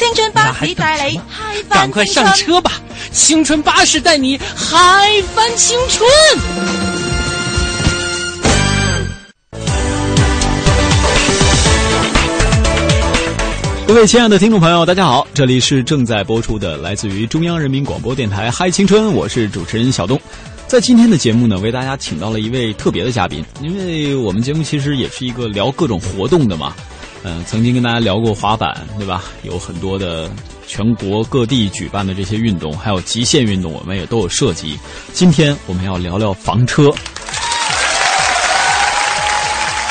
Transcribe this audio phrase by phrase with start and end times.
[0.00, 2.26] 青春巴士带你那嗨趕翻快青春。
[2.26, 2.72] 上车吧！
[3.12, 6.08] 青春巴士带你嗨翻青春。
[13.86, 20.18] 各位亲爱的听众朋友，大家好，这里是正在播出的来自于中央人民广播电台《嗨青春》，我是主持人小东。
[20.66, 26.72] 在今天的节目呢，为大家请到了一位特别的嘉宾，因为我们节目其实也是一个聊各种活动的嘛。
[27.22, 29.24] 嗯、曾经跟大家聊过滑板，对吧？
[29.42, 30.30] 有很多的
[30.66, 34.78] 全国各地举办的这些运动，还有极限运动，我们也都有涉及。
[35.12, 36.90] 今天我们要聊聊房车，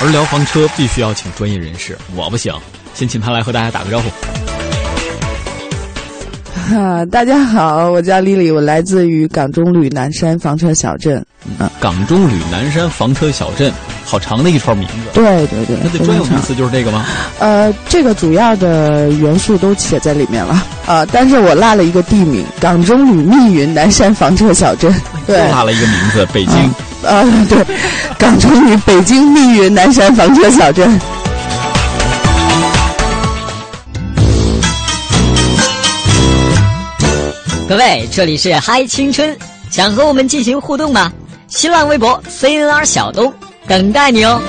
[0.02, 2.54] 而聊房车必须要请专业人士，我不行，
[2.96, 4.10] 先请他来和大家打个招呼。
[6.76, 11.24] 啊， 大家好，我叫丽丽，我来自于港中旅南山房车小镇。
[11.80, 13.72] 港中旅南山房车小镇，
[14.06, 14.94] 好长的一串名字。
[15.14, 17.06] 对对对，它的专有名词就是这个吗？
[17.40, 24.92] 呃，这个主要的元素都写在里面了啊、但是我落了一个地名，港中旅密云南山房车小镇。
[25.28, 26.56] 又对，落了一个名字，北京。
[27.04, 27.64] 呃，对，
[28.18, 31.00] 港中旅北京密云南山房车小镇。
[37.70, 39.38] 各位，这里是嗨青春，
[39.70, 41.14] 想和我们进行互动吗？
[41.50, 43.32] 新浪微博 CNR 小东
[43.68, 44.42] 等待你哦。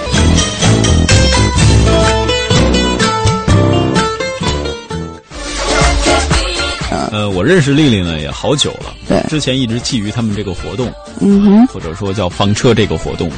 [7.12, 13.36] 呃，我认识丽丽呢也好久了，对之前一直觊觎他们这个活动，嗯哼，或者说叫房车这个活动了。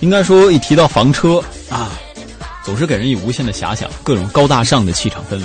[0.00, 1.92] 应该说，一提到房车啊，
[2.64, 5.44] 总是给人以无限的遐想，各种高大上的气场氛围。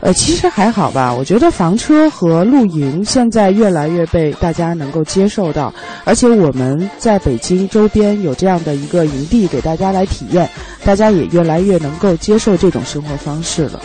[0.00, 1.12] 呃，其实还好吧。
[1.12, 5.72] 我觉得房车和露营现在越来越被大家能够接受到，
[6.04, 10.48] 而且我们在北京周边有这样的一个营地给大家来体验，
[10.84, 13.80] 大家也越来越能够接受这种生活方式了。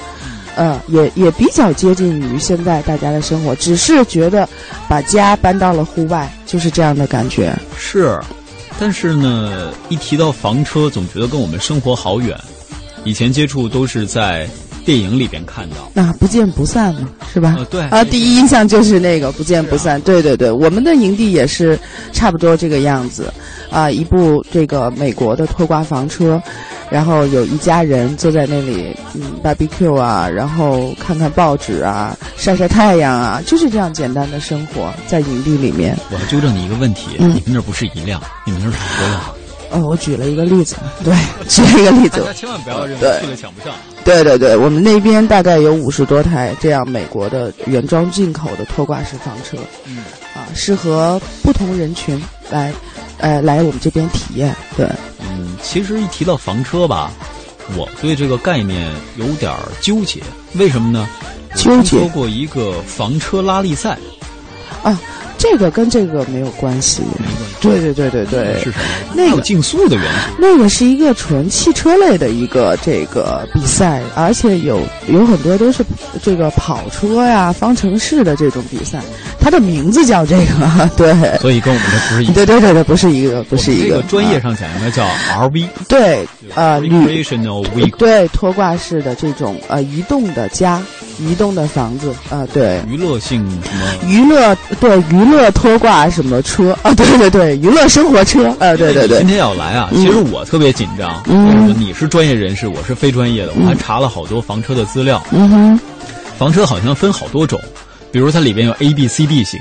[0.55, 4.47] 呃，也也比较接近于现在大家的生活，只是觉得
[4.89, 7.57] 把家搬到了户外，就是这样的感觉。
[7.77, 8.19] 是，
[8.77, 12.37] 但是呢，一提到房车，总觉得跟我们生活好远。
[13.05, 14.47] 以前接触都是在
[14.85, 15.75] 电影里边看到。
[15.93, 17.55] 那、不见不散嘛，是吧？
[17.57, 19.99] 呃，对啊，第一印象就是那个不见不散。
[20.01, 21.79] 对对对，我们的营地也是
[22.11, 23.31] 差不多这个样子，
[23.69, 26.41] 啊，一部这个美国的拖挂房车，
[26.89, 35.97] 然后有一家人坐在那里，嗯，barbecue 啊，然后看看报纸啊，晒晒太阳啊，就是这样简单的生活在营地里面。
[36.09, 39.21] 我要纠正你一个问题，嗯你们那儿不是一辆，你们那儿是多辆。
[39.71, 41.15] 哦，我举了一个例子，对，
[41.47, 43.73] 举了一个例子大，家千万不要认为对去了抢不上。
[44.03, 49.97] 对对对，我们那边大概有五十多台这样美国的原装进口的拖挂式房车，嗯，
[50.35, 52.73] 啊，适合不同人群来，
[53.17, 54.55] 呃，来我们这边体验。
[54.75, 54.85] 对，
[55.19, 57.11] 嗯，其实一提到房车吧，
[57.77, 60.21] 我对这个概念有点纠结。
[60.55, 61.07] 为什么呢？
[61.55, 63.97] 纠结说过一个房车拉力赛，
[65.41, 67.01] 这个跟这个没有关系。
[67.17, 67.41] 没关系。
[67.61, 69.13] 对对对对对，是什么？
[69.15, 70.35] 那个有竞速的元素。
[70.39, 75.83] 那个是一个纯汽车类的一个这个比赛，而且有有很多都是
[76.23, 78.99] 这个跑车呀、方程式的这种比赛，
[79.39, 81.37] 它的名字叫这个， 对。
[81.39, 82.33] 所以跟我们的不是一个。
[82.33, 90.81] 对对对对，不是一个，不是一个这个专业啊上讲应该叫 RV，对，呃，旅 recreational vehicle，对拖挂式的这种呃移动的家、
[91.21, 94.09] 移动的房子啊、对，娱乐性什么？
[94.11, 96.93] 娱乐对娱乐拖挂什么车啊？
[96.95, 98.75] 对对对，娱乐生活车啊！
[98.75, 101.21] 对对对今，天要来啊，嗯其实我特别紧张。
[101.27, 101.73] 嗯？
[101.79, 105.21] 你是专业人士，我是非专业的，我还查了好多房车的资料。
[105.31, 105.79] 嗯哼，
[106.37, 107.59] 房车好像分好多种，
[108.11, 109.59] 比如它里边有 A、B、C、D 型。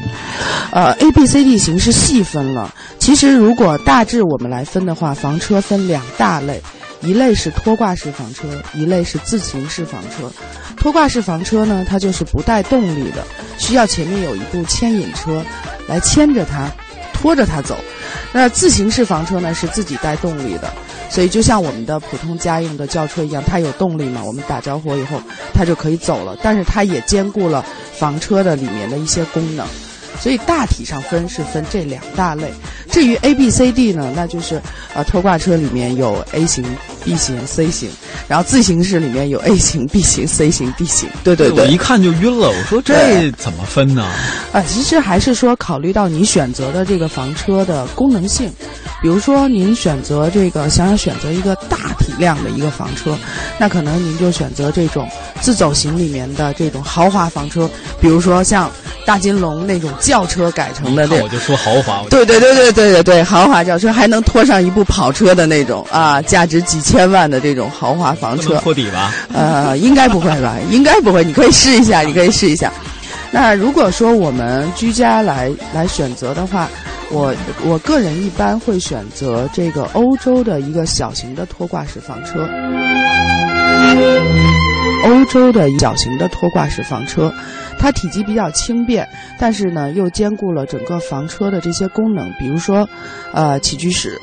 [0.73, 2.73] 呃，A、B、C、D 型是细分了。
[2.99, 6.61] 其实如果大致我们来分的话，房车分两大类，
[7.03, 10.31] 一类是拖挂式房车，一类是自行式房车。
[10.77, 13.25] 拖挂式房车呢，它就是不带动力的，
[13.59, 15.45] 需要前面有一部牵引车
[15.87, 16.71] 来牵着它，
[17.13, 17.77] 拖着它走。
[18.33, 20.73] 那自行式房车呢，是自己带动力的，
[21.11, 25.21] 所以就像我们的普通家用的轿车一样，它有动力嘛，我们打着火以后
[25.53, 27.65] 它就可以走了，但是它也兼顾了
[27.99, 29.67] 房车的里面的一些功能。
[30.21, 32.53] 所以大体上分是分这两大类。
[32.91, 34.61] 至于 A、B、C、D 呢，那就是
[34.95, 36.65] 呃拖挂车里面有 A 型、
[37.05, 37.89] B 型、C 型，
[38.29, 41.09] 然后自行式里面有 A 型、B 型、C 型、D 型。
[41.23, 42.49] 对对对，我一看就晕了。
[42.49, 44.05] 我说这怎么分呢？
[44.53, 48.51] 啊，其实还是说考虑到你选择的这个房车的功能性。
[49.01, 53.17] 比如说，您选择这个想要选择一个大体量的一个房车，
[53.59, 55.09] 那可能您就选择这种
[55.41, 58.71] 自走型里面的这种豪华房车，比如说像
[59.07, 62.03] 大金龙那种轿车改成的这，我就说豪华。
[62.11, 68.59] 对对对对对对对，豪华轿车还能拖上一部跑车的那种啊，价值几千万的这种豪华房车。
[68.59, 69.15] 拖底吧？
[69.33, 70.57] 呃，应该不会吧？
[70.69, 72.73] 应该不会，你可以试一下，你可以试一下。
[73.31, 76.69] 那如果说我们居家来来选择的话。
[77.13, 77.35] 我
[77.65, 82.49] 我个人一般会选择这个欧洲的一个小型的拖挂式房车，
[85.03, 87.35] 欧洲的小型的拖挂式房车，
[87.81, 92.87] 它体积比较轻便，但是呢又兼顾了整个房车的这些功能，比如说，
[93.33, 94.21] 呃起居室。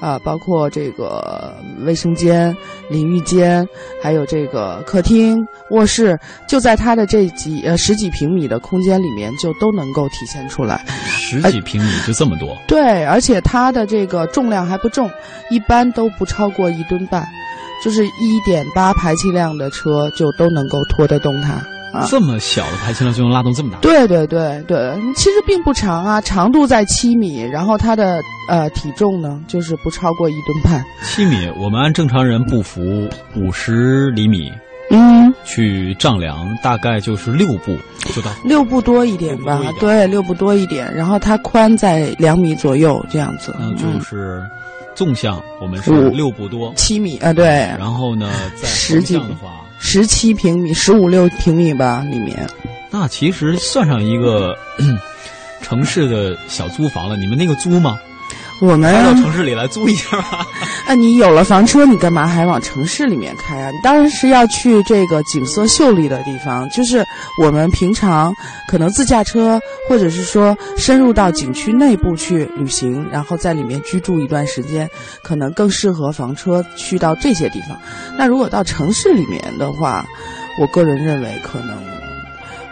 [0.00, 2.56] 啊，包括这个卫生间、
[2.88, 3.68] 淋浴间，
[4.02, 5.36] 还有这个客厅、
[5.72, 6.18] 卧室，
[6.48, 10.82] 就在它的这几呃十几平米的空间里面，就都能够体现出来。
[11.04, 12.56] 十几平米就这么多？
[12.66, 15.10] 对，而且它的这个重量还不重，
[15.50, 17.28] 一般都不超过一吨半，
[17.84, 21.62] 就是一点八排气量的车就都能够拖得动它。
[22.08, 23.78] 这么小的排气量就能拉动这么大？
[23.80, 30.84] 对对对对，其实并不长啊，长度在七米，然后它的呃体重呢就是不超过一吨半。
[31.02, 34.52] 七米，我们按正常人步幅五十厘米，
[34.90, 37.76] 嗯，去丈量大概就是六步
[38.14, 38.30] 就到。
[38.44, 43.54] 六步多一点吧，对，六步多一点，然后它宽在两米左右这样子。
[43.58, 44.42] 那，就是
[44.94, 47.44] 纵向我们是六步多，七米啊，对。
[47.78, 49.50] 然后呢，在横向的话。
[49.80, 52.48] 十七平米，十五六平米吧，里面。
[52.90, 54.56] 那其实算上一个
[55.62, 57.16] 城市的小租房了。
[57.16, 57.98] 你们那个租吗？
[58.60, 60.46] 我们开到城市里来租一下吧。
[60.86, 63.70] 啊，你有了房车，你干嘛还往城市里面开啊？
[63.70, 67.04] 你当然是要去这个景色秀丽的地方，就是
[67.42, 68.34] 我们平常
[68.68, 74.88] 可能自驾车，或者是说深入到景区内部去旅行，然后在里面居住一段时间，
[75.22, 77.78] 可能更适合房车去到这些地方。
[78.18, 80.04] 那如果到城市里面的话，
[80.58, 81.99] 我个人认为可能。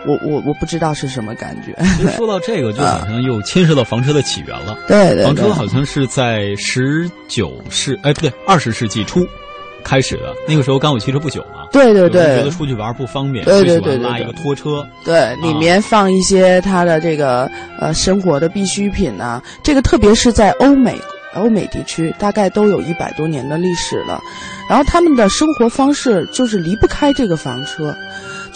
[0.06, 1.74] 我我我不知道是什么感觉。
[2.16, 4.78] 说到这个，就好 像又牵涉到房车的起源了。
[4.86, 9.26] 对对，房车好像是在十九世，哎，不对，二十世纪初
[9.82, 10.34] 开始的。
[10.46, 11.66] 那个时候刚有汽车不久嘛。
[11.70, 12.38] 对对对。
[12.38, 14.86] 觉得出去玩不方便，对对对，拉一个拖车。
[15.04, 19.42] 对，里面放一些他的这个呃生活的必需品呐。
[19.62, 20.96] 这个特别是在欧美
[21.34, 24.20] 欧美地区，大概都有一百多年的历史了。
[24.68, 27.94] 然后他们的生活方式就是离不开这个房车。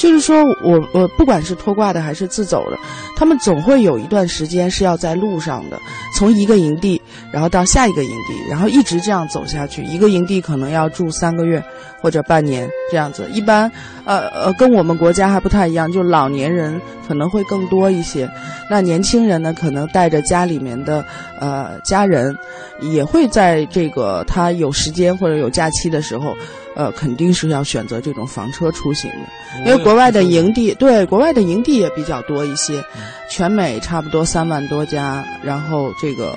[0.03, 2.77] 就是说，我我不管是拖挂的还是自走的，
[3.17, 5.79] 他们总会有一段时间是要在路上的，
[6.19, 7.01] 从一个营地，
[7.33, 9.85] 然后到下一个营地，然后一直这样走下去。
[9.85, 11.63] 一个营地可能要住三个月
[12.01, 13.31] 或者半年这样子。
[13.31, 13.71] 一般，
[14.05, 18.29] 呃呃，跟我们国家还不太一样，就老年人可能会更多一些。
[18.69, 21.05] 那年轻人呢，可能带着家里面的
[21.39, 22.37] 呃家人，
[22.81, 26.35] 也会在这个他有时间或者有假期的时候。
[26.75, 32.83] 呃，肯定是要选择这种房车出行的，因为国外的营地，对国外的营地也比较多一些，
[33.31, 36.35] 全美差不多三万多家，然后这个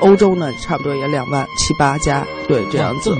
[0.00, 3.16] 欧洲呢，差不多也两万七八家，对，这样子，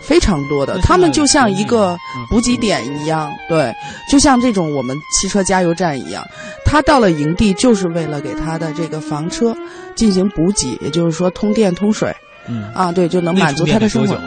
[0.00, 1.96] 非常多的，他们就像一个
[2.28, 3.74] 补给点一样，对，
[4.10, 6.22] 就像这种我们汽车加油站一样，
[6.64, 9.56] 他到了营地就是为了给他的这个房车
[9.94, 12.14] 进行补给，也就是说通电通水，
[12.46, 14.18] 嗯，啊，对，就能满足他的生活。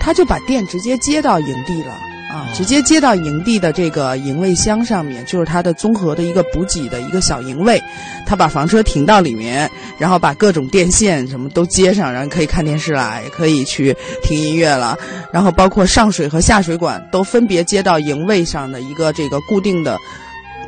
[0.00, 1.92] 他就把电直接接到营地了
[2.30, 7.82] 啊，直接接到营地的这个营位箱上面，就是它的综合的一个补给的一个小营位。
[8.24, 14.96] 他把房车停到里面，然后把各种电线什么都接上，然后可以看电视啦，也可以去听音乐了。
[15.32, 19.98] 然后包括上水和下水管都分别接到营位上的一个这个固定的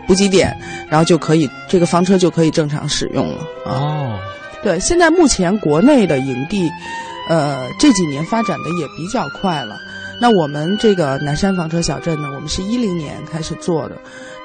[0.08, 0.52] 补给点，
[0.90, 3.46] 然后就可以这个房车就可以正常使用了。
[3.66, 4.18] 哦，
[4.64, 6.68] 对，现在目前国内的营地。
[7.28, 9.76] 呃，这几年发展的也比较快了。
[10.20, 13.96] 那我们这个南山房车小镇呢，我们是一零年开始做的。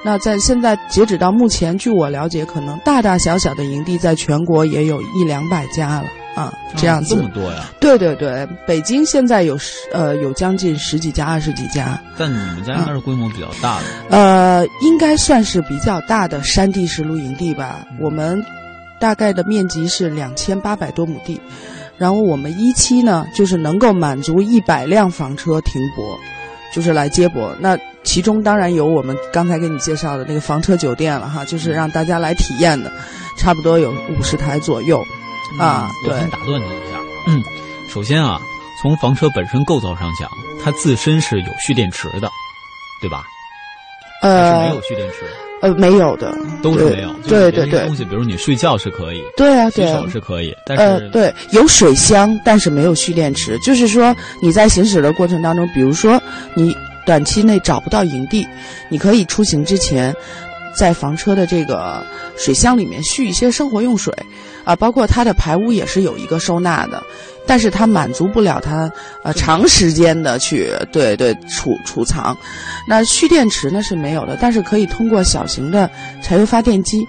[0.04, 7.14] 那在现在截止到目前，据我了解，可能大大小小的营地在全国也有一两百家了啊，这样子。
[7.14, 7.64] 这么多呀？
[7.80, 12.00] 对对对，北京现在有十呃有将近十几家、二十几家。
[12.16, 13.84] 但你们家应该是规模比较大的。
[14.10, 17.84] 呃，应该算是比较大的山地式露营地吧。
[18.00, 18.44] 我们
[19.00, 21.40] 大概的面积是两千八百多亩地。
[21.98, 26.18] 然后我们一期呢，就是能够满足一百辆房车停泊，
[26.72, 27.54] 就是来接驳。
[27.60, 32.90] 那其中当然有我们刚才给你介绍的那个房车酒店了哈，就是让大家来体验的。
[33.36, 35.00] 差不多有五十台左右，
[35.60, 36.28] 啊，对我先。
[36.30, 36.98] 打断你一下。
[37.28, 37.42] 嗯，
[37.88, 38.40] 首先啊，
[38.82, 40.28] 从房车本身构造上讲，
[40.64, 42.28] 它自身是有蓄电池的，
[43.00, 43.24] 对吧？
[44.22, 45.24] 呃是没呃有蓄电池，
[45.60, 47.12] 呃，没有的，都是没有。
[47.26, 53.58] 对对对东，西，比如你睡觉是可以，对啊，洗对啊手，是可以，但是，呃对，有水箱，但是没有蓄电池。
[53.58, 56.20] 就是说你在行驶的过程当中，比如说
[56.54, 58.46] 你短期内找不到营地，
[58.88, 60.14] 你可以出行之前，
[60.76, 62.04] 在房车的这个
[62.36, 64.14] 水箱里面蓄一些生活用水，
[64.68, 67.02] 啊，包括它的排污也是有一个收纳的，
[67.46, 72.36] 但是它满足不了它呃长时间的去对对储储藏。
[72.86, 75.90] 那蓄电池呢是没有的，但是可以通过小型的
[76.22, 77.02] 柴油发电机，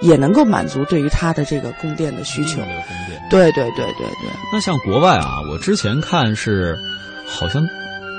[0.00, 2.60] 也能够满足对于它的这个供电的需求。
[3.28, 6.78] 对对对对对，那像国外啊，我之前看是
[7.26, 7.60] 好像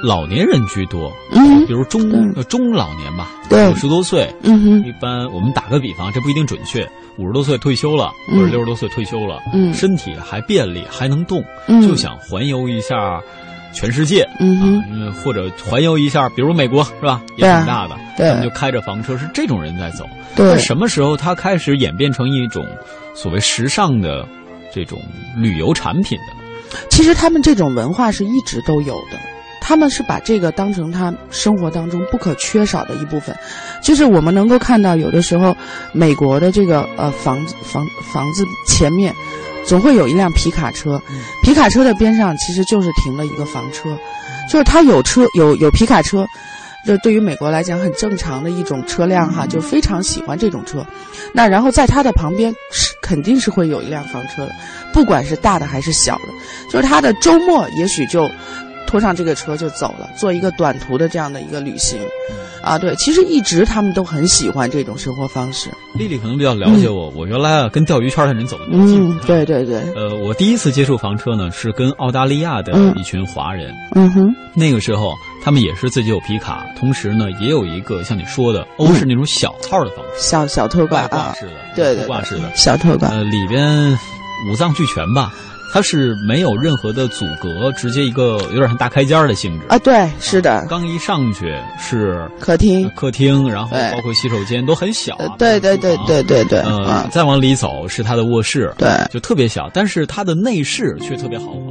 [0.04, 1.66] 老年人居多，嗯。
[1.68, 3.70] 比如中中老年吧，对。
[3.70, 8.40] 五十多岁，嗯哼，一般我们打个比方，这不一定准确，五十多岁退休了，嗯。
[8.40, 9.74] 或者六十多岁退休了，嗯。
[9.74, 11.82] 身体还便利，还能动，嗯。
[11.82, 13.22] 就想环游一下
[13.74, 14.28] 全世界。
[14.40, 18.30] 嗯或者环游一下，比如美国是吧，也挺大的，对。
[18.30, 20.06] 他们就开着房车，是这种人在走。
[20.36, 20.48] 对。
[20.48, 22.66] 那什么时候他开始演变成一种
[23.14, 24.28] 所谓时尚的
[24.74, 25.00] 这种
[25.38, 26.34] 旅游产品的？
[26.90, 29.20] 其实他们这种文化是一直都有的，
[29.72, 33.34] 他们是把这个当成他生活当中不可缺少的一部分。
[33.82, 35.56] 就是我们能够看到，有的时候
[35.94, 39.16] 美国的这个呃房子房房子前面
[39.66, 41.02] 总会有一辆皮卡车，
[41.42, 43.98] 皮卡车的边上其实就是停了一个房车，
[44.50, 46.28] 就是他有车有有皮卡车。
[46.84, 50.86] 这对于美国来讲很正常的一种车辆哈，就非常喜欢这种车。
[51.32, 54.52] 那然后在他的旁边是肯定是会有一辆房车的，
[54.92, 56.24] 不管是大的还是小的。
[56.70, 58.30] 就是他的周末也许就
[58.92, 61.98] 拖上这个车就走了，做一个短途的这样的一个旅行，
[62.62, 65.70] 啊，对，其实一直他们都很喜欢这种生活方式。
[65.94, 69.10] 丽丽可能比较了解我，我原来啊跟钓鱼圈的人走的比较近。
[69.10, 73.74] 嗯，对对对，呃，我第一次接触房车呢，是跟澳大利亚的嗯一群华人。
[73.96, 83.98] 嗯哼，那个时候，他们也是自己有皮卡，同时呢，也有一个像你说的欧式那种小号的房车，小小拖挂啊，式的，对对后挂式的，小拖挂，呃，里边
[84.52, 85.32] 五脏俱全吧。
[85.72, 89.66] 它是没有任何的阻隔，直接一个有点像大开间儿的性质。
[89.70, 98.90] 啊，对，是的，刚一上去是客厅，客厅，然后包括洗手间都很小、对对对对对对，呃啊，，再往里走是它的卧室，对。
[99.12, 101.71] 就特别小，但是它的内饰却特别豪华。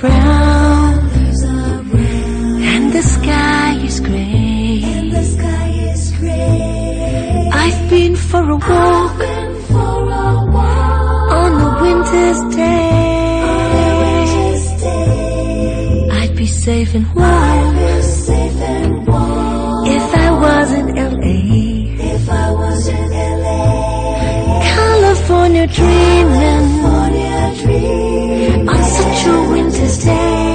[0.00, 0.98] Brown,
[2.72, 4.82] and the sky is gray.
[7.52, 9.20] I've been for a walk.
[11.40, 13.00] On a winter's day.
[16.18, 17.76] I'd be safe and warm.
[19.96, 21.40] If I was in LA.
[24.74, 26.80] California dreaming.
[26.84, 27.10] On
[27.50, 28.29] such a
[30.00, 30.50] winter's day.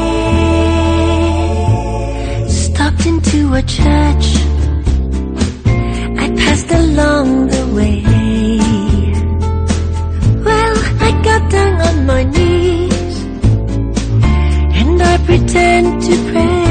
[2.48, 4.36] Stopped into a church.
[6.18, 8.04] I passed along the way.
[10.44, 13.24] Well, I got down on my knees
[14.80, 16.64] and I pretend to pray.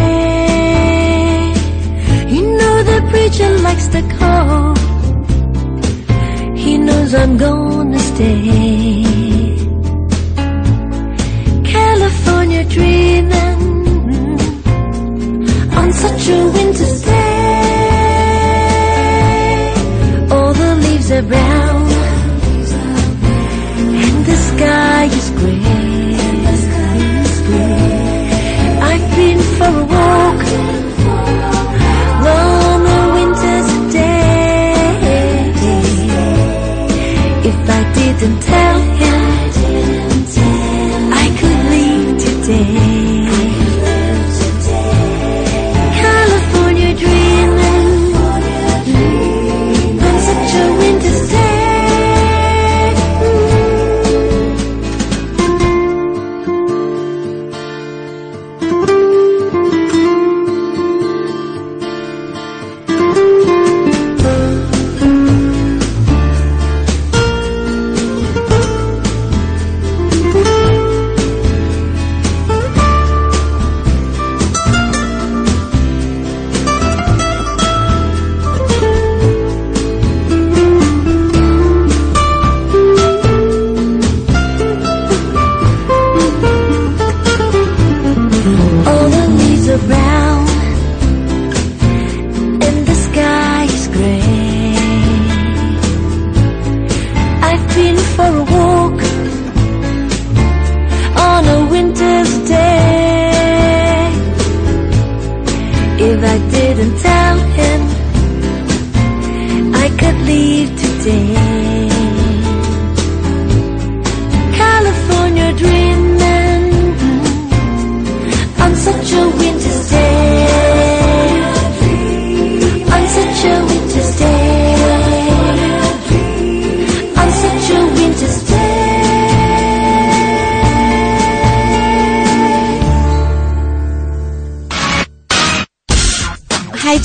[2.35, 4.78] You know the preacher likes the cold.
[6.59, 9.13] He knows I'm gonna stay.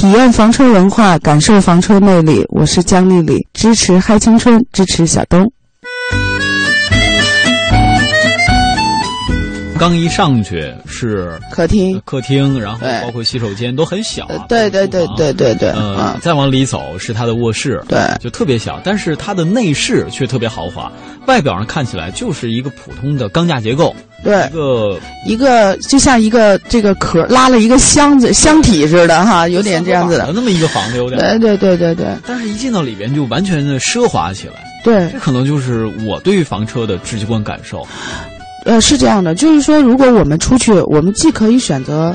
[0.00, 2.42] 体验房车文化，感受房车魅力。
[2.48, 5.52] 我是姜丽丽，支持嗨青春，支持小东。
[9.80, 14.28] 刚一上去是客厅，客厅，然后包括洗手间都很小。
[14.46, 17.98] 对对对对对对，呃啊，，再往里走是他的卧室，对。
[18.20, 20.92] 就特别小，但是它的内饰却特别豪华，
[21.26, 24.46] 外表上看起来就是一个普通的钢架结构，对。
[24.48, 30.30] 一，个一个就像一个这个壳拉了一个箱子箱体似的哈，有点这样子的。
[30.34, 32.06] 那么一个房子有点，对对对对对。
[32.26, 35.08] 但是一进到里边就完全的奢华起来，对。
[35.10, 37.82] 这，可能就是我对于房车的直观感受。
[38.64, 42.14] 呃，是这样的，就是说，如果我们出去，我们既可以选择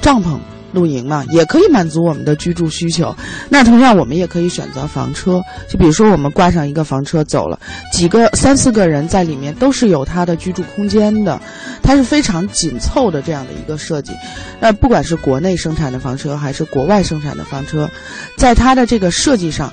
[0.00, 0.38] 帐篷
[0.72, 3.14] 露营嘛，也可以满足我们的居住需求。
[3.48, 7.58] 那同样，我们也可以选择房车，就比如说我们挂上一个房车走了，
[7.92, 11.40] 几个三四个人在里面都是有它的居住空间的，
[11.82, 14.12] 它是非常紧凑的这样的一个设计。
[14.60, 17.88] 那不管是国内生产的房车还是国外生产的房车，
[18.36, 19.72] 在它的这个设计上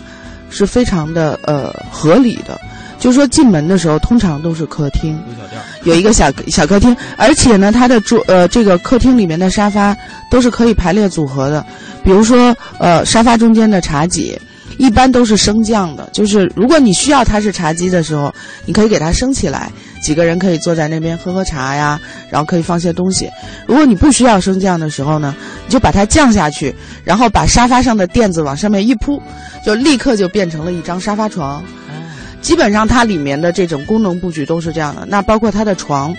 [0.49, 2.59] 是非常的呃合理的。
[3.03, 5.21] 就是说进门的时候，通常都是客厅，
[5.83, 9.93] 有一个小小客厅，而且呢，它的桌呃这个客厅里面的沙发
[10.31, 11.65] 都是可以排列组合的，
[12.01, 14.39] 比如说呃沙发中间的茶几。
[14.79, 18.33] 一般都是升降的，就是如果你需要它是茶几的时候，
[18.65, 21.99] 你可以给它升起来，几个人可以坐在那边喝喝茶呀，
[22.31, 23.29] 然后可以放些东西。
[23.67, 25.35] 如果你不需要升降的时候呢，
[25.67, 29.21] 你就把它降下去，然后把沙发上的垫子往上面一铺，
[29.63, 31.63] 就立刻就变成了一张沙发床。
[32.43, 35.05] 基本上它里面的这种功能布局都是这样的。
[35.07, 36.13] 那包括它的床，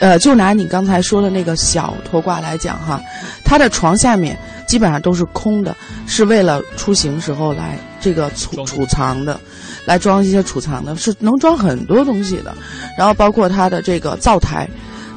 [0.00, 3.00] 呃，就拿你刚才说的那个小拖挂来讲哈，
[3.44, 5.74] 它的床下面基本上都是空的，
[6.06, 9.40] 是为了出行时候来这个储储藏的，
[9.86, 12.52] 来装一些储藏的，是能装很多东西的。
[12.98, 14.68] 然后包括它的这个灶台，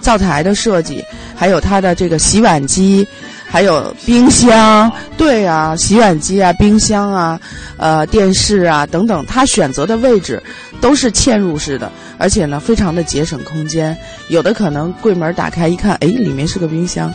[0.01, 1.03] 灶台的设计，
[1.35, 3.05] 还有它的这个洗碗机。
[3.53, 7.39] 还有冰箱，对啊，洗碗机啊，冰箱啊，
[7.77, 10.41] 呃，电视啊等等，它选择的位置
[10.81, 13.95] 都是嵌入式的，而且呢，非常的节省空间。
[14.27, 17.13] 有的可能柜门打开一看，哎，里面是个冰箱，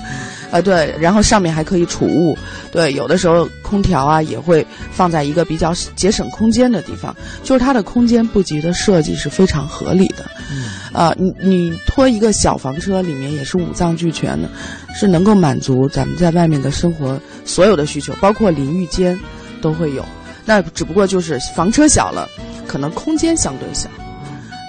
[0.51, 2.37] 啊，对，然后上面还可以储物。
[2.73, 10.25] 对，有的时候空调啊也会放在一个比较节省空间的地方，就是它的空间布局的设计是非常合理的。
[10.93, 14.49] 啊，你你拖一个小房车，里面也是五脏俱全的，
[14.95, 19.19] 是能够满足咱们在外面的生活所有的需求，包括淋浴间
[19.61, 20.05] 都会有。
[20.47, 22.27] 那只不过就是房车小了，
[22.67, 23.89] 可能空间相对小。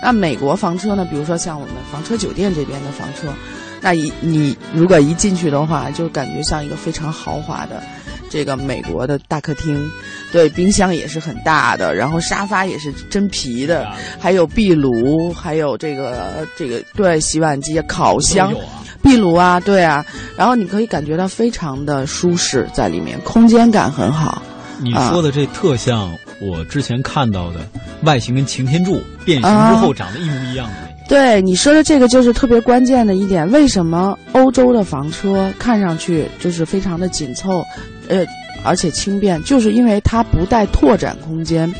[0.03, 1.05] 那美国房车呢？
[1.09, 3.33] 比如说像我们房车酒店这边的房车，
[3.81, 7.81] 那一你如果一进去的话，就感觉像一个非常豪华的
[8.29, 9.89] 这个美国的大客厅。
[10.31, 18.53] 对，冰箱也是很大的，然后沙发也是真皮的，还有壁炉，还有这个这个对洗碗机、烤箱、
[19.01, 20.05] 壁炉啊，对啊，
[20.37, 24.39] 然后你可以感觉到非常的舒适在里面，空间感很好。
[24.81, 27.67] 你啊说的这特像我之前看到的
[28.03, 30.88] 外形跟擎天柱变形之后长得一模一样的那个。
[31.09, 37.65] 对你说的这个就是特别关键的一点，为什么欧洲的房车看上去就是非常的紧凑，
[38.07, 38.23] 呃，
[38.63, 41.73] 而且轻便，就是因为它不带拓展空间，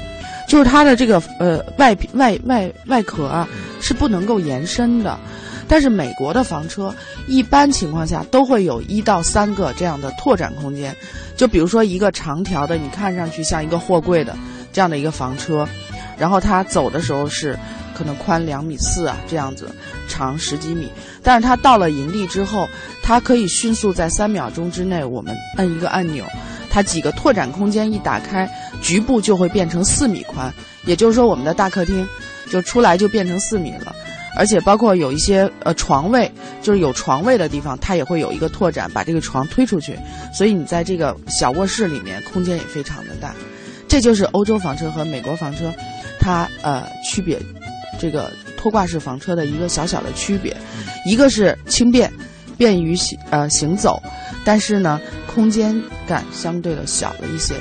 [0.48, 3.48] 就是它的这个呃外皮外外外壳啊
[3.80, 5.16] 是不能够延伸的。
[5.68, 6.92] 但是美国的房车
[7.28, 10.96] 一般情况下都会有一到三个这样的拓展空间，
[11.38, 14.36] 就比如说一个长条的，你看上去像一个货柜的
[14.74, 15.70] 这样的一个房车，
[16.20, 17.58] 然后它走的时候是
[17.94, 19.70] 可能宽两米四啊这样子，
[20.08, 20.92] 长十几米，
[21.24, 22.68] 但是它到了营地之后，
[23.02, 26.26] 它可以迅速在三秒钟之内，我们摁一个按钮，
[26.70, 28.50] 它几个拓展空间一打开，
[28.82, 30.54] 局部就会变成四米宽，
[30.86, 32.08] 也就是说我们的大客厅
[32.52, 33.96] 就出来就变成四米了。
[34.38, 39.98] 而且包括有一些呃床位，就是有床位的地方，它也会有一个拓展，把这个床推出去，
[40.34, 43.34] 所以你在这个小卧室里面空间也非常的大。
[43.88, 45.74] 这就是欧洲房车和美国房车，
[46.20, 47.40] 它呃区别
[48.00, 50.56] 这个拖挂式房车的一个小小的区别，
[51.06, 52.12] 一个是轻便，
[52.58, 54.02] 便于行呃行走，
[54.44, 55.00] 但是呢
[55.34, 57.56] 空间感相对的小了一些。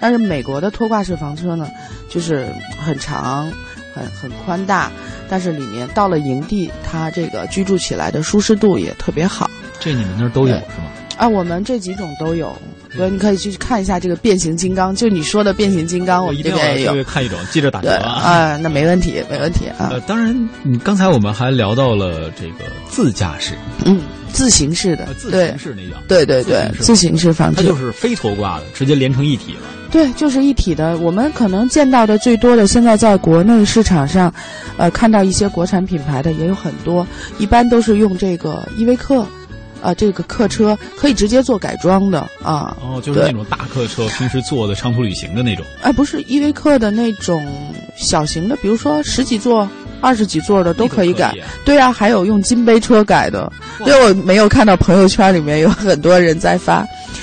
[0.00, 1.70] 但是美国的拖挂式房车呢，
[2.10, 2.46] 就是
[2.78, 3.50] 很长，
[3.94, 4.90] 很很宽大，
[5.28, 9.48] 但是里面到了营地，它这个居住起来的舒适度也特别好。
[9.80, 10.90] 这你们那儿都有是吗？
[11.16, 12.54] 啊，我们这几种都有。
[12.96, 17.04] 对，你可以去看一下这个变形金刚，就你说的变形金刚，我们这边也有。
[17.04, 18.10] 看一种，记着打折啊！
[18.22, 19.88] 啊，那没问题，没问题啊。
[19.90, 23.54] 呃，当然，你刚才我们还聊到了这个自驾式，
[23.84, 24.00] 嗯，
[24.32, 29.60] 自行式的，自行式那叫，对对对，自行式房车，它就是非拖挂的，直接连成一体了。
[29.90, 30.96] 对，就是一体的。
[30.98, 34.32] 我们可能见到的最多的，现在在国内市场上，
[34.76, 37.06] 呃，看到一些国产品牌的也有很多，
[37.38, 39.26] 一般都是用这个依维柯。
[39.84, 42.74] 啊，这个客车可以直接做改装的啊！
[42.80, 45.62] 哦，就是那种大客车，平时坐的长途旅行的那种。
[45.82, 47.46] 哎，不是依维柯的那种
[47.94, 49.68] 小型的，比如说十几座、
[50.00, 51.34] 二十几座的都可以改。
[51.66, 56.82] 对啊，还有用金杯车改的，因为我没有看到朋友圈里面有很多人在发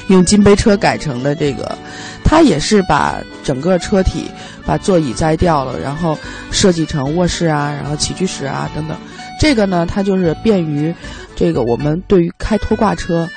[0.10, 1.76] 用金杯车改成的这个，
[2.24, 4.30] 它也是把整个车体
[4.68, 6.16] 把座椅摘掉了，然后
[6.52, 8.96] 设计成卧室啊，然后起居室啊等等。
[9.40, 10.94] 这个呢，它就是便于。
[11.42, 13.28] 这个我们对于开拖挂车，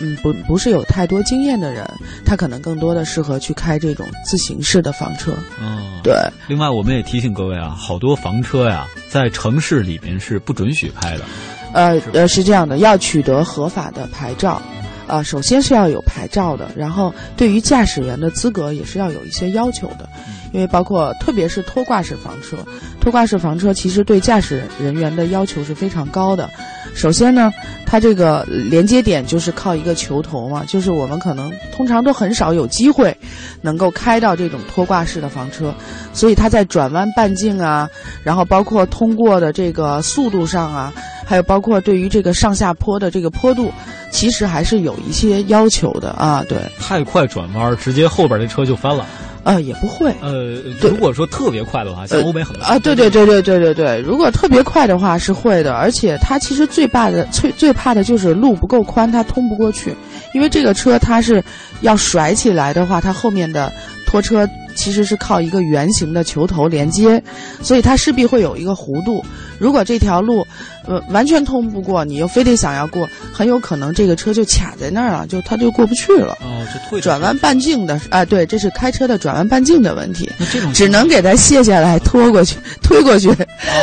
[0.00, 1.88] 嗯，不不是有太多经验的人，
[2.24, 5.32] 他可能更多的适合去开这种自行式的房车。
[5.62, 6.12] 嗯，对。
[6.48, 11.24] 另外，我们也提醒各位啊，好多房车呀，在城市里面是不准许开的。
[11.72, 14.60] 呃呃，是这样的，要取得合法的牌照。
[15.06, 20.08] 啊，首先是要有牌照的，然后对于驾驶员的资格也是要有一些要求的，
[20.54, 22.56] 因为包括特别是拖挂式房车，
[23.00, 26.48] 拖挂式房车其实对驾驶人员的要求是非常高的。
[26.94, 27.50] 首先呢，
[27.84, 33.16] 它这个连接点就是靠一个球头嘛，就是我们可能通常都很少有机会
[33.62, 35.74] 能够开到这种拖挂式的房车，
[36.12, 37.90] 所以它在转弯半径啊，
[38.22, 40.92] 然后包括通过的这个速度上啊，
[41.24, 43.72] 还有包括对于这个上下坡的这个坡度，
[44.10, 46.44] 其实还是有一些要求的啊。
[46.48, 49.06] 对，太快转弯，直接后边那车就翻了。
[49.44, 50.10] 呃，也不会。
[50.22, 59.94] 呃，如果说特别快的话，像欧美很啊，对对对对对对对，如果特别快的话是会的，而且它其实最怕的最最怕的就是路不够宽，它通不过去，
[60.32, 61.44] 因为这个车它是
[61.82, 63.70] 要甩起来的话，它后面的
[64.06, 67.22] 拖车其实是靠一个圆形的球头连接，
[67.60, 69.22] 所以它势必会有一个弧度。
[69.58, 70.46] 如果这条路，
[70.86, 76.36] 呃，完全通不过，你又非得想要过，很有可能这个车就卡在那儿了，就它就过不去了。
[76.42, 80.30] 哦，就退转弯半径的啊，对，这是开车的转弯半径的问题。
[80.38, 83.30] 那这种只能给它卸下来拖过去， 推过去。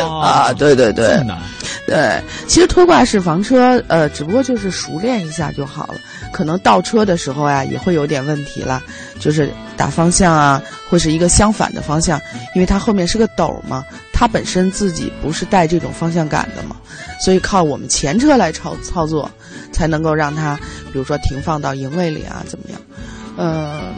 [0.08, 1.20] 啊，对对对，
[1.86, 5.94] 对，其实拖挂式房车，呃，只不过就是熟练一下就好了。
[6.32, 8.82] 可能倒车的时候呀，也会有点问题了，
[9.20, 12.20] 就是打方向啊，会是一个相反的方向，
[12.54, 13.84] 因为它后面是个斗嘛。
[14.12, 16.76] 它本身自己不是带这种方向感的嘛，
[17.20, 19.28] 所以靠我们前车来操操作，
[19.72, 20.56] 才能够让它，
[20.92, 22.80] 比如说停放到营位里啊，怎么样？
[23.36, 23.94] 嗯，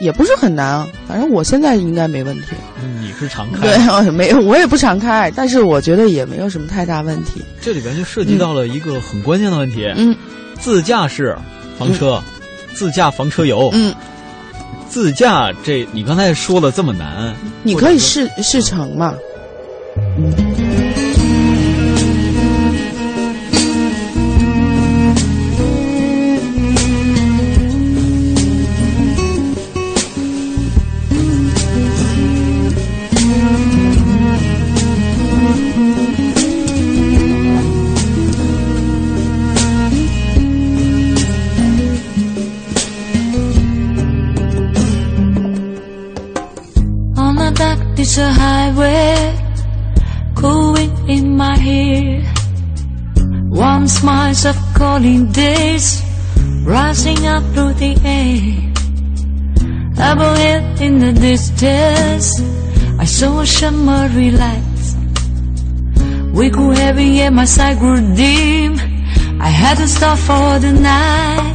[0.00, 2.56] 也不是很难，反正我现在应该没问题。
[3.00, 3.60] 你是常开？
[3.60, 7.40] 对，没有，我也不常开，但是我觉得也没有什么太大问题。
[7.60, 10.16] 这里边就涉及到了一个很关键的问题，嗯，
[10.58, 11.36] 自驾式
[11.78, 12.22] 房车，
[12.74, 13.94] 自驾房车游，嗯。
[14.88, 19.14] 自驾这，你刚才说的这么难，你可以试试乘嘛。
[19.96, 20.32] On
[54.98, 56.02] calling days
[56.64, 58.50] rising up through the air.
[60.10, 62.40] Above in the distance,
[62.98, 64.08] I saw a shimmer
[64.42, 64.86] light.
[66.34, 68.72] We grew heavy and my sight grew dim.
[69.40, 71.54] I had to stop for the night.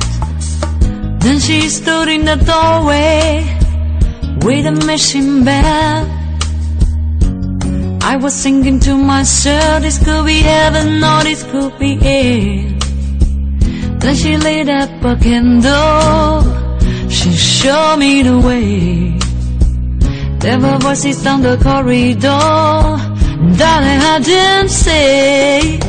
[1.19, 3.43] Then she stood in the doorway
[4.45, 6.08] with a machine bell.
[8.12, 12.72] I was thinking to myself, this could be heaven or this could be hell.
[14.03, 16.43] Then she lit up a candle,
[17.09, 19.17] she showed me the way.
[20.39, 22.99] There were voices down the corridor,
[23.57, 25.79] darling, I didn't say.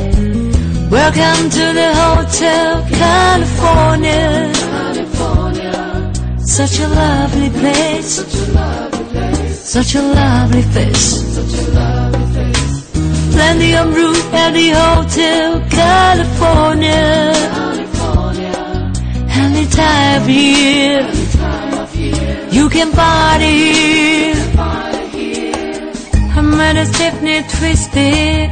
[0.89, 4.53] Welcome to the Hotel California.
[6.39, 8.23] Such a lovely place.
[9.75, 11.35] Such a lovely face.
[13.33, 17.64] Plenty of room at the Hotel California.
[19.37, 21.01] Any time of year,
[22.51, 24.35] you can party here.
[26.35, 28.49] Her mother's Tiffany twisted.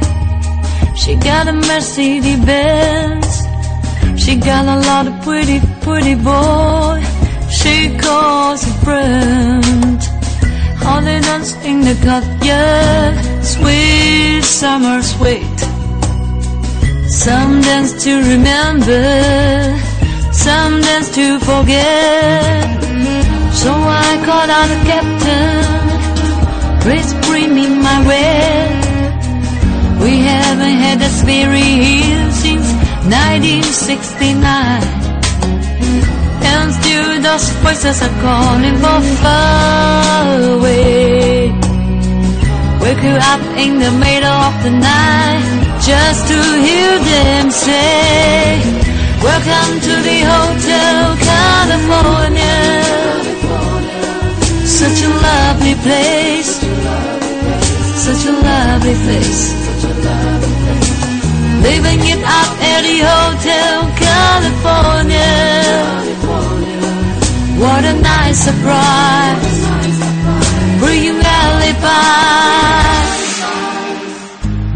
[0.96, 3.42] She got a Mercedes Benz.
[4.22, 7.02] She got a lot of pretty, pretty boy.
[7.50, 9.84] She calls a friend.
[11.04, 13.44] They dance in the courtyard.
[13.44, 15.58] Sweet summer sweet.
[17.10, 19.83] Some dance to remember.
[20.34, 22.82] Some dance to forget.
[23.52, 25.64] So I called out the captain.
[26.82, 28.84] Please bring me my way.
[30.02, 32.66] We haven't had a spirit here since
[33.08, 34.82] 1969.
[36.52, 41.52] And still those voices are calling for far away.
[42.82, 48.83] Wake you up in the middle of the night just to hear them say,
[49.24, 52.60] Welcome to the Hotel California.
[54.66, 56.60] Such a lovely place.
[58.04, 59.42] Such a lovely place.
[61.64, 65.32] Living it up at the Hotel California.
[67.62, 69.58] What a nice surprise.
[70.80, 71.94] Bringing alibi.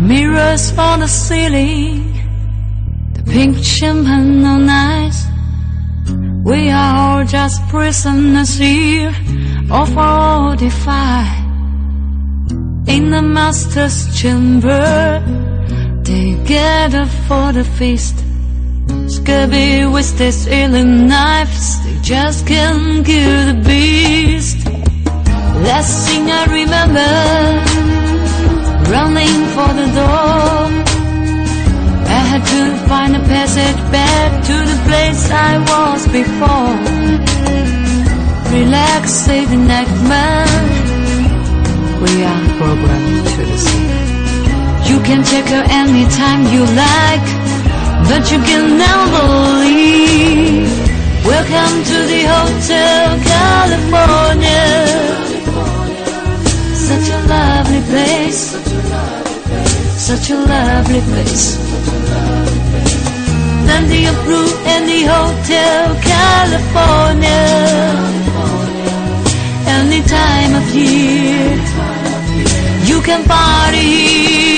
[0.09, 1.98] Mirrors on the ceiling.
[3.31, 5.27] Pink champagne on ice.
[6.45, 9.14] We are all just prisoners here
[9.71, 11.27] of our defy.
[12.87, 15.23] In the master's chamber,
[16.05, 18.17] together for the feast.
[19.09, 24.67] Scabby with alien knives, they just can't kill the beast.
[25.69, 27.12] Last thing I remember,
[28.91, 30.88] running for the door.
[32.31, 36.77] Had to find a passage back to the place I was before.
[38.53, 39.57] Relax, say the
[40.12, 40.49] man.
[42.03, 43.59] We are programmed to the.
[44.91, 47.29] You can take her anytime you like,
[48.11, 49.25] but you can never
[49.64, 50.69] leave.
[51.25, 54.67] Welcome to the Hotel California.
[56.88, 58.43] Such a lovely place.
[60.09, 62.08] Such a lovely place.
[63.79, 67.45] Plenty of room in the Hotel California.
[69.69, 71.55] Any time of year,
[72.88, 74.58] you can party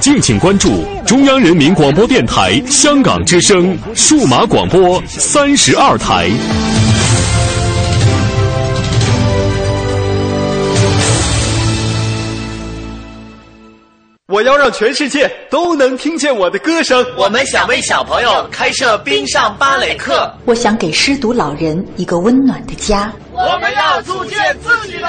[0.00, 6.30] 敬请关注中央人民广播电台香港之声数码广播三十二台。
[14.30, 17.04] 我要让全世界都能听见我的歌声。
[17.16, 20.32] 我们想为小朋友开设冰上芭蕾课。
[20.46, 23.12] 我想给失独老人一个温暖的家。
[23.32, 25.08] 我们要组建自己的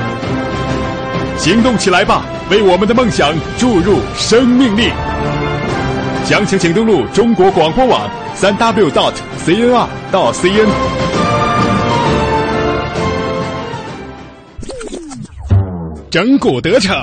[1.41, 4.91] 行动起来吧，为我们的梦想注入生命力！
[6.23, 9.11] 详情请登录中国广播网三 w dot
[9.43, 10.69] cnr 到 cn。
[16.11, 16.93] 整蛊得逞，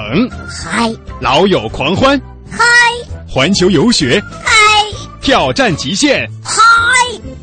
[0.48, 0.88] 嗨！
[1.20, 2.16] 老友狂欢，
[2.48, 2.64] 嗨！
[3.29, 4.53] 环球游学，嗨！
[5.20, 6.62] 挑战极限，嗨！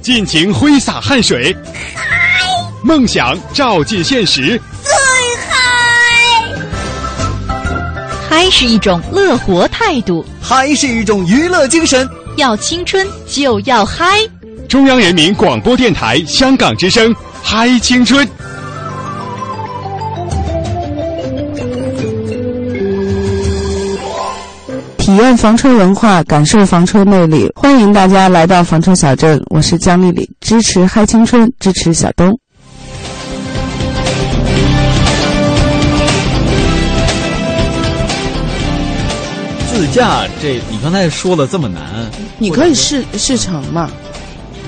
[0.01, 1.53] 尽情挥洒汗水，
[1.93, 2.05] 嗨！
[2.81, 4.57] 梦想照进现实，
[8.37, 12.05] 嗨是一种乐活态度，嗨是一种娱乐精神。
[12.35, 14.19] 要青春就要嗨！
[14.67, 18.27] 中央人民广播电台香港之声，嗨青春。
[24.97, 29.41] 体验房车文化，感受房车魅力，欢迎大家来到房车小镇。
[29.49, 32.37] 我是江丽丽，支持嗨青春，支持小东。
[39.75, 42.09] 自驾这，你刚才说的这么难，
[42.39, 43.89] 你可以试试乘嘛？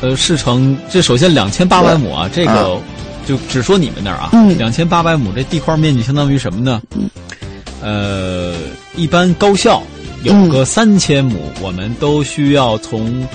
[0.01, 2.79] 呃，试乘这首先两千八百亩啊，这个
[3.25, 6.81] 就只说你们那儿啊，两千八百亩这地块面积相当于什么呢？
[6.95, 7.09] 嗯，
[7.81, 8.53] 呃，
[8.95, 9.81] 一般高校
[10.23, 13.27] 有个三千亩，我们都需要从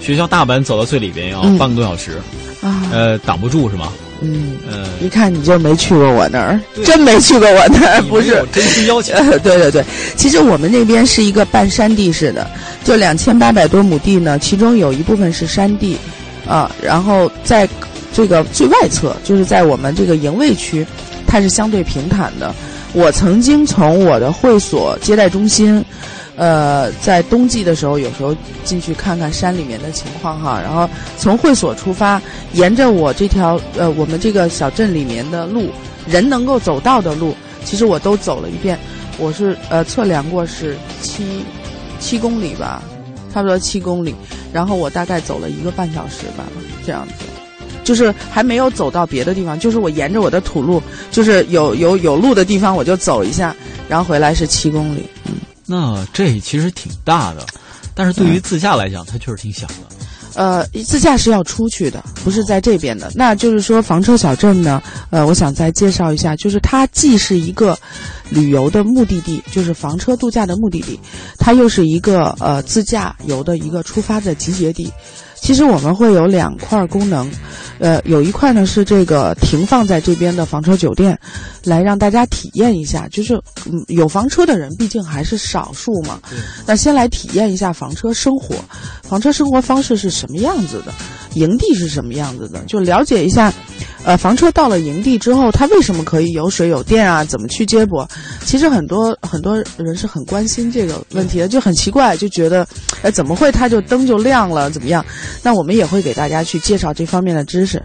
[0.00, 2.20] 学校大门走到最里边要半个多小时，
[2.60, 3.92] 啊，呃，挡不住是吗？
[4.22, 9.14] 嗯呃，一看你就没去过我那儿，真没去过我那儿，不是真心邀请。
[9.40, 9.84] 对对对，
[10.16, 12.46] 其实我们那边是一个半山地式的，
[12.84, 15.96] 就两千八百多亩地呢，其中有一部分是山地，
[16.46, 17.68] 啊，然后在
[18.12, 20.86] 这个最外侧，就是在我们这个营卫区，
[21.26, 22.54] 它是相对平坦的。
[22.92, 25.84] 我曾经从我的会所接待中心。
[26.40, 32.18] 呃，在冬季的时候，有时候进去看看山里面的情况哈，然后从会所出发，
[32.54, 35.68] 沿着我这条呃我们这个小镇里面的路，
[36.06, 38.78] 人能够走到的路，其实我都走了一遍。
[39.18, 41.44] 我是呃测量过是七
[41.98, 42.82] 七公里吧，
[43.34, 44.14] 差不多七公里，
[44.50, 46.44] 然后我大概走了一个半小时吧，
[46.86, 47.24] 这样子，
[47.84, 53.54] 就是还没有走到别的地方，就是我沿着我的土路，就是有有有路的地方我就走一下，
[53.90, 55.04] 然后回来是七公里，
[55.70, 57.46] 那这其实挺大的，
[57.94, 59.74] 但是对于自驾来讲，它确实挺小的。
[60.34, 63.08] 呃，自驾是要出去的，不是在这边的。
[63.14, 67.78] 那就是说，房车小镇呢，呃，我想再介绍一下，就是它既是一个
[68.30, 70.98] 旅游的目的地，就是房车度假的目的地，
[71.38, 74.92] 它又是一个呃自驾游的一个出发的集结地。
[75.34, 77.28] 其实我们会有两块功能，
[77.78, 81.18] 呃，有一块呢是这个停放在这边的房车酒店，
[81.64, 83.34] 来让大家体验一下，就是
[83.66, 86.20] 嗯有房车的人毕竟还是少数嘛，
[86.66, 88.54] 那先来体验一下房车生活，
[89.02, 90.92] 房车生活方式是什么样子的，
[91.34, 93.52] 营地是什么样子的，就了解一下，
[94.04, 97.24] 呃，房车到了营地之后，它为什么可以有水有电啊？
[97.24, 98.08] 怎么去接驳？
[98.44, 102.66] 其实很多很多人是很关心这个问题的，就很奇怪，就觉得，
[103.02, 104.70] 哎，怎么会它就灯就亮了？
[104.70, 105.04] 怎么样？
[105.42, 107.82] 那我们也会给大家去介绍这方面的知识。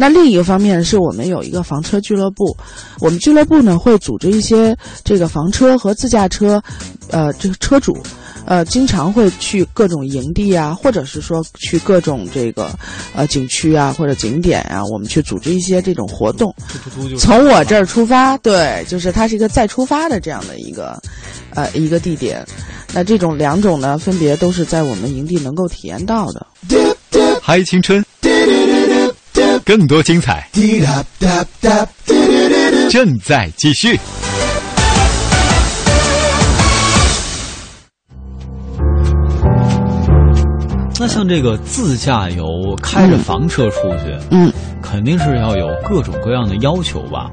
[0.00, 2.56] 那另一个方面是我们有一个房车俱乐部，
[3.00, 6.62] 我们俱乐部呢会组织一些这个房车和自驾车，
[7.10, 7.98] 呃，这个车主，
[8.46, 12.70] 呃，经常会去各种营地啊，或者是说去各种这个
[13.12, 16.54] 呃景区啊或者景点啊，我们去组织一些这种活动。
[17.18, 20.96] 从我这儿出发，对，就是它是一个再出发的这样的一个
[21.54, 22.46] 呃一个地点。
[22.94, 26.46] 那这种两种呢，分别都是在我们营地能够体验到的。
[27.42, 28.04] 嗨青春，
[29.68, 30.48] 更多精彩
[32.90, 34.00] 正在继续。
[40.98, 42.46] 那像这个自驾游，
[42.82, 44.50] 开着房车出去，嗯，
[44.80, 47.30] 肯定是要有各种各样的要求吧？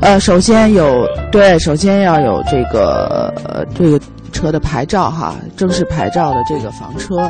[0.00, 7.28] 呃，首先有对，首先要有这个呃这个车的牌照哈，正式牌照的这个房车。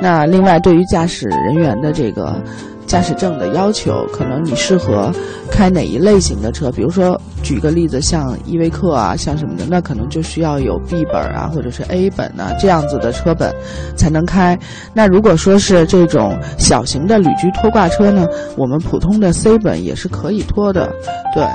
[0.00, 2.42] 那另外，对于驾驶人员的这个。
[2.90, 5.12] 驾驶证的要求，可能你适合
[5.48, 6.72] 开哪一类型的车？
[6.72, 13.54] 比如说，举个例子，像依维柯啊，像什么的，那可能就需要有 B 本啊，或者是 A 本啊这样子的车本
[13.94, 14.58] 才能开。
[14.92, 18.26] 那如果说是这种小型的旅居拖挂车呢，
[18.56, 20.92] 我们普通的 C 本也是可以拖的，
[21.32, 21.46] 对。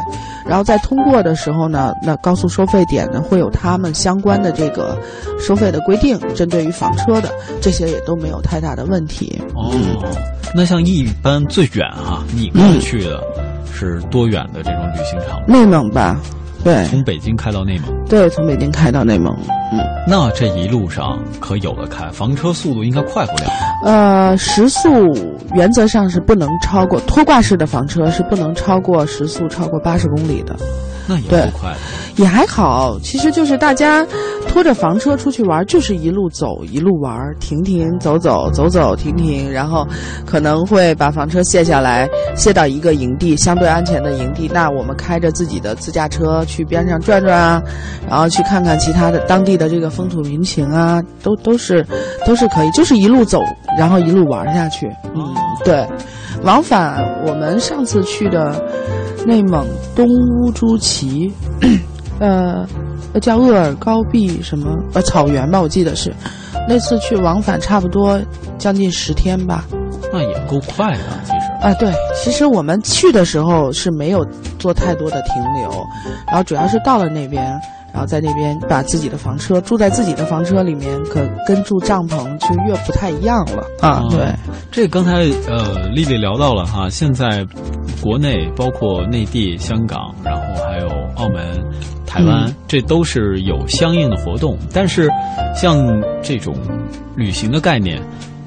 [0.47, 4.97] 然后在通过的时候呢，那高速收费点呢会有他们相关的这个
[5.37, 7.29] 收费的规定，针对于房车的
[7.59, 9.41] 这些也都没有太大的问题。
[9.53, 9.73] 哦。
[10.57, 13.19] 那像一般最远哈，你过去的
[13.73, 15.41] 是多远的这种旅行长？
[15.47, 16.19] 内蒙吧，
[16.63, 18.05] 对，从北京开到内蒙。
[18.07, 19.35] 对，从北京开到内蒙。
[19.73, 23.49] 嗯，那这一路上可有的开，房车速度应该快不了。
[23.85, 24.87] 呃，时速
[25.55, 30.55] 原则上是不能超过拖挂式的房车是不能超过时速超过八十公里的。
[31.07, 31.73] 那也不快，
[32.15, 32.97] 也还好。
[33.03, 34.05] 其实就是大家
[34.47, 39.85] 拖着房车出去玩，就是一路走一路玩，停停走走走走停停，然后
[40.25, 44.49] 可能会把房车卸下来，卸到一个营地相对安全的营地。
[44.51, 47.61] 那我们开着自己的自驾车去边上转转啊，
[48.09, 51.85] 然后去看看其他的当地的这个风土民情啊，都都是
[52.25, 53.39] 都是可以，就是一路走，
[53.77, 54.87] 然后一路玩下去。
[55.13, 55.23] 嗯，
[55.63, 55.87] 对，
[56.43, 58.59] 往返我们上次去的。
[59.25, 59.65] 内蒙
[59.95, 61.33] 东乌珠旗，
[62.19, 62.65] 呃，
[63.21, 66.13] 叫鄂尔高壁什么呃草原吧，我记得是，
[66.69, 68.21] 那次去往返差不多
[68.57, 69.65] 将近十天吧。
[70.13, 71.45] 那也够快的，其实。
[71.61, 74.23] 啊，对，其实我们去的时候是没有
[74.59, 75.69] 做太多的停留，
[76.27, 77.59] 然后主要是到了那边，
[77.95, 84.03] 然后在那边把自己的房车住在自己的房车里面，可跟住帐篷就越不太一样了啊。
[84.11, 84.27] 对，
[84.69, 85.13] 这刚才
[85.47, 87.45] 呃丽丽聊到了哈，现在。
[88.01, 91.63] 国内包括内地、香港，然后还有澳门、
[92.05, 94.55] 台湾，这都是有相应的活动。
[94.71, 95.09] 但是，
[95.55, 95.75] 像
[96.21, 96.53] 这种
[97.15, 97.99] 旅行的概念，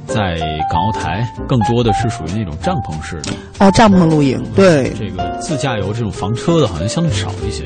[0.09, 0.36] 在
[0.70, 4.42] 港澳台更多的是属于那种帐篷式的哦，帐篷露营。
[4.56, 7.64] 对，这个自驾游这种房车的，好像相对少一些。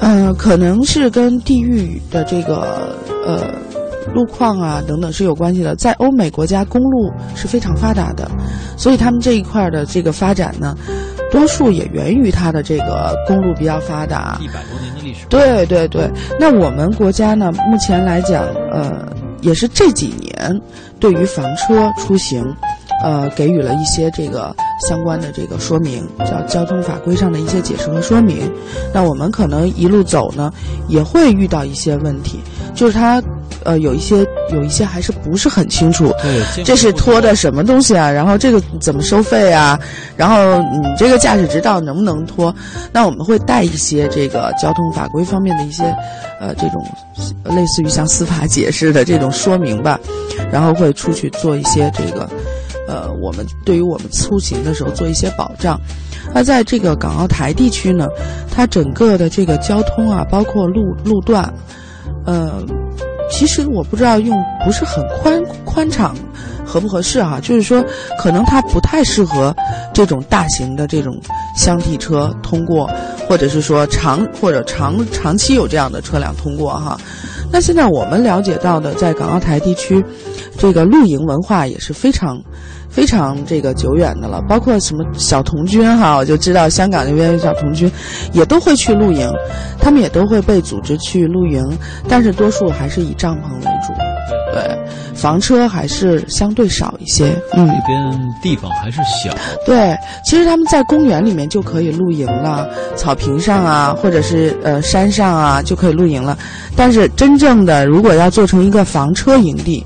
[0.00, 3.54] 嗯，可能是跟地域的这个呃
[4.12, 5.76] 路况啊等等是有关系的。
[5.76, 8.28] 在欧美国家，公路是非常发达的，
[8.76, 10.74] 所以他们这一块的这个发展呢。
[11.30, 15.24] 多数也源于它的这个公路比较发达，一百多年的历史。
[15.30, 16.06] 对对对，
[16.38, 19.02] 那我们国家呢，目前来讲，呃，
[19.42, 20.60] 也是这几年
[20.98, 22.42] 对于房车出行，
[23.04, 24.56] 呃，给予了一些这个
[24.88, 28.50] 相关的这个说明，叫交通法规上的一些解释和说明。
[28.94, 30.50] 那我们可能一路走呢，
[30.88, 32.40] 也会遇到一些问题，
[32.74, 33.22] 就是它。
[33.64, 36.12] 呃，有一些有一些还是不是很清楚，
[36.64, 38.10] 这是拖的什么东西啊？
[38.10, 39.78] 然后这个怎么收费啊？
[40.16, 42.54] 然后你这个驾驶执照能不能拖？
[42.92, 45.84] 那我们会带一些这个交通法规方面的一些，
[46.40, 46.84] 呃，这种
[47.44, 49.98] 类似于像司法解释的这种说明吧，
[50.50, 52.28] 然后会出去做一些这个，
[52.88, 55.80] 呃，我们对于我们出行的时候做一些保障。
[56.34, 58.08] 那在这个港澳台地区呢，
[58.50, 61.52] 它整个的这个交通啊，包括路路段，
[62.26, 62.62] 呃。
[63.32, 66.14] 其实我不知道用不是很宽宽敞
[66.64, 67.84] 合不合适哈，就是说
[68.20, 69.54] 可能它不太适合
[69.92, 71.12] 这种大型的这种
[71.56, 72.88] 箱体车通过，
[73.28, 76.96] 或者是说长或者长长期有这样的车辆通过哈。
[77.50, 80.02] 那现在我们了解到的，在港澳台地区，
[80.56, 82.40] 这个露营文化也是非常。
[82.92, 87.90] 非常这个久远的了，包括什么小童军哈， 我就知道香港那边小童军，
[88.32, 89.26] 也都会去露营，
[89.80, 91.64] 他们也都会被组织去露营，
[92.06, 93.94] 但是多数还是以帐篷为主，
[94.52, 94.78] 对，
[95.14, 97.34] 房车还是相对少一些。
[97.54, 99.34] 嗯，那边地方还是小。
[99.64, 106.36] 对，其实他们在公园里面就可以露营了，草坪上啊，或者是呃山上啊就可以露营了，
[106.76, 109.82] 但是真正的如果要做成一个房车营地。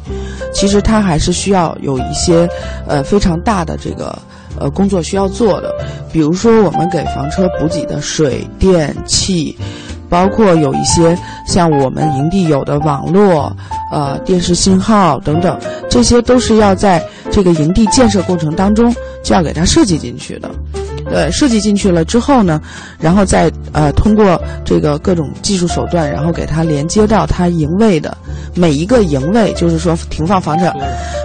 [0.53, 2.49] 其实它还是需要有一些，
[2.87, 4.19] 呃，非常大的这个
[4.59, 5.75] 呃工作需要做的，
[6.13, 9.57] 比如说我们给房车补给的水电气，
[10.09, 11.17] 包括有一些
[11.47, 13.55] 像我们营地有的网络、
[13.93, 20.51] 呃电视信号等等，这些都是要在这个营地建设过程当中就要给它设计进去的。
[21.09, 22.61] 对，设计进去了之后呢，
[22.99, 28.17] 然后再呃通过这个各种技术手段，然后给它连接到它营位的
[28.55, 30.73] 每一个营位，就是说停放房车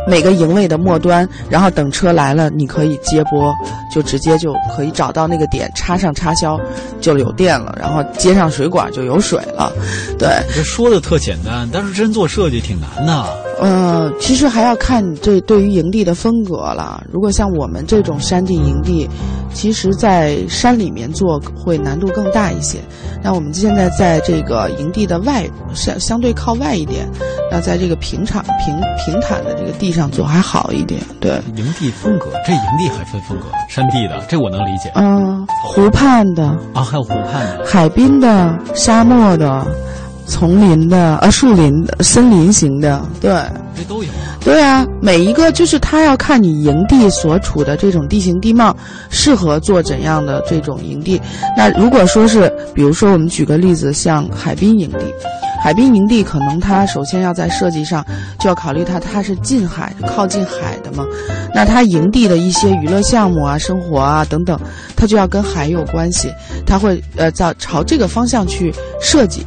[0.08, 3.54] 每个营位的末端，然后等车来了，你可以接驳，
[3.94, 6.60] 就直接就可以找到那个点，插上插销
[7.00, 9.72] 就有电了，然后接上水管就有水了。
[10.20, 13.26] 对，这说的特简单，但是真做设计挺难的。
[13.62, 17.04] 呃，其实还要看你这对于营地的风格了。
[17.12, 19.08] 如果像我们这种山地营地，
[19.54, 22.80] 其实在山里面做会难度更大一些。
[23.24, 27.08] 那我们现在在这个营地的外相相对靠外一点，
[27.52, 31.00] 那在这个平场平平坦的这个地上做还好一点。
[31.20, 34.92] 对，营地风格，这营地还分风格，山地的这我能理解。
[34.96, 39.64] 嗯，湖畔的啊，还有湖畔的，海滨的，沙漠的。
[40.32, 43.30] 丛林的，呃，树林的，森林型的，对，
[43.76, 44.10] 这都有。
[44.40, 48.76] 对啊，每一个就是他要看你营地所处的这种地形地貌，
[49.10, 51.22] 适合做怎样的这种营地。
[51.58, 55.00] 那如果说是，比如说我们举个例子，像海滨营地，
[55.62, 58.04] 海滨营地可能它首先要在设计上
[58.40, 61.06] 就要考虑它它是近海、靠近海的嘛，
[61.54, 64.60] 那它营地的一些娱乐项目啊、生活啊等等，
[64.96, 66.34] 它就要跟海有关系，
[66.66, 69.46] 它会呃在朝这个方向去设计。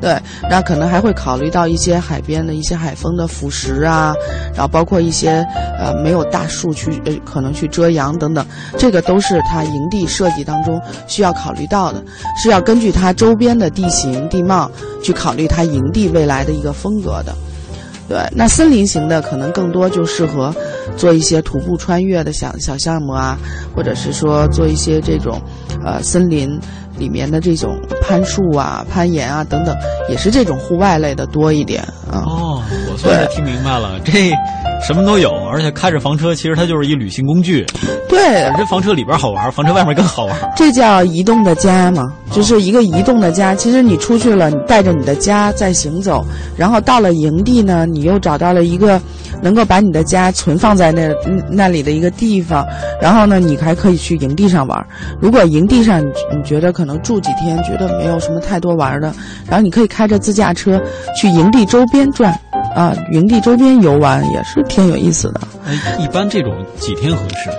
[0.00, 0.20] 对，
[0.50, 4.14] 那可能还会考虑到一些海边的一些海风的腐蚀啊，
[4.52, 5.46] 然后包括一些
[5.78, 8.44] 呃没有大树去呃可能去遮阳等等，
[8.78, 12.02] 这个都是它营地设计当中需要考虑到的，
[12.36, 14.70] 是要根据它周边的地形地貌
[15.02, 17.34] 去考虑它营地未来的一个风格的。
[18.08, 20.54] 对，那森林型的可能更多就适合
[20.96, 23.38] 做一些徒步穿越的小小项目啊，
[23.74, 25.40] 或者是说做一些这种
[25.84, 26.58] 呃森林。
[26.98, 29.76] 里面的这种攀树啊、攀岩啊等等，
[30.08, 32.24] 也是这种户外类的多一点啊。
[32.24, 32.62] 哦，
[32.96, 34.32] 我算是听明白了，这
[34.82, 37.62] 什么都有，而且开着房车，其实它就是一旅行工具。
[38.08, 40.34] 对，这房车里边好玩，房车外面更好玩。
[40.56, 43.54] 这叫移动的家嘛，就是一个移动的家。
[43.54, 46.24] 其实你出去了，你带着你的家在行走，
[46.56, 48.98] 然后到了营地呢，你又找到了一个。
[49.42, 51.10] 能够把你的家存放在那
[51.50, 52.66] 那里的一个地方，
[53.02, 54.86] 然后呢，你还可以去营地上玩。
[55.20, 59.12] 如果营地上你你觉得可能住几天，觉得没有什么太多玩的，
[59.46, 60.80] 然后你可以开着自驾车
[61.14, 62.34] 去营地周边转，
[62.76, 65.40] 啊，营地周边游玩也是挺有意思的。
[65.64, 67.50] 哎，一般这种几天合适？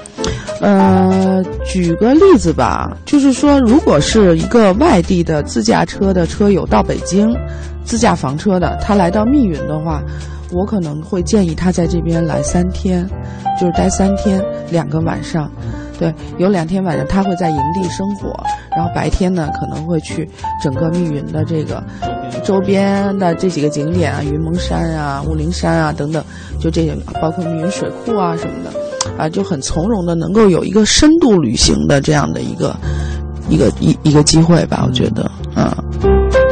[0.62, 7.36] 呃，举个例子吧，就是说，如果是一个外地的自驾车的车友到北京，
[7.84, 10.04] 自驾房车的，他来到密云的话。
[10.54, 13.06] 我可能会建议他在这边来三天，
[13.60, 14.42] 就是待三天
[14.72, 15.52] 两个晚上，
[16.00, 18.32] 对，有两天晚上他会在营地生活，
[18.76, 20.30] 然后白天呢可能会去
[20.62, 21.84] 整个密云的这个
[22.44, 26.24] 周边的这几个景点啊，云蒙山啊、雾灵山啊等等，
[26.60, 32.76] 就这些，包括密云水库啊什么的，啊，就很从容的能够有一个深度旅行的这样的一个
[33.50, 36.47] 一个一一个机会吧，我觉得，嗯。